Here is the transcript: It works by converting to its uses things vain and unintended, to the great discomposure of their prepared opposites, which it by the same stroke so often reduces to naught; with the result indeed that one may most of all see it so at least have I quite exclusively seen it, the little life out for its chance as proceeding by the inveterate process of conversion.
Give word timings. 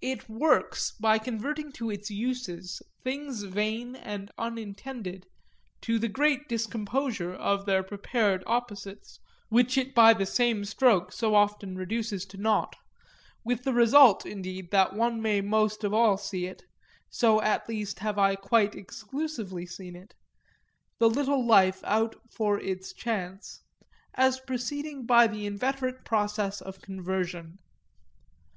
It 0.00 0.28
works 0.28 0.90
by 0.98 1.18
converting 1.18 1.70
to 1.74 1.88
its 1.88 2.10
uses 2.10 2.82
things 3.04 3.44
vain 3.44 3.94
and 3.94 4.28
unintended, 4.36 5.28
to 5.82 6.00
the 6.00 6.08
great 6.08 6.48
discomposure 6.48 7.32
of 7.32 7.64
their 7.64 7.84
prepared 7.84 8.42
opposites, 8.44 9.20
which 9.48 9.78
it 9.78 9.94
by 9.94 10.14
the 10.14 10.26
same 10.26 10.64
stroke 10.64 11.12
so 11.12 11.36
often 11.36 11.76
reduces 11.76 12.24
to 12.24 12.36
naught; 12.36 12.74
with 13.44 13.62
the 13.62 13.72
result 13.72 14.26
indeed 14.26 14.72
that 14.72 14.94
one 14.96 15.22
may 15.22 15.40
most 15.40 15.84
of 15.84 15.94
all 15.94 16.16
see 16.16 16.46
it 16.46 16.64
so 17.08 17.40
at 17.40 17.68
least 17.68 18.00
have 18.00 18.18
I 18.18 18.34
quite 18.34 18.74
exclusively 18.74 19.64
seen 19.64 19.94
it, 19.94 20.16
the 20.98 21.08
little 21.08 21.46
life 21.46 21.84
out 21.84 22.16
for 22.28 22.58
its 22.58 22.92
chance 22.92 23.62
as 24.12 24.40
proceeding 24.40 25.06
by 25.06 25.28
the 25.28 25.46
inveterate 25.46 26.04
process 26.04 26.60
of 26.60 26.82
conversion. 26.82 27.60